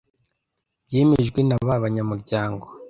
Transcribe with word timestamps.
Byemejwe 0.85 1.39
na 1.47 1.57
b’ 1.65 1.67
abanyamuryango. 1.77 2.65